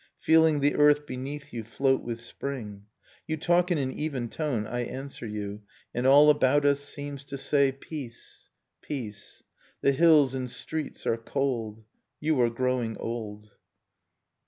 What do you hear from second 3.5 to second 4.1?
in an